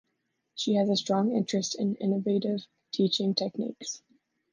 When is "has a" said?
0.77-0.95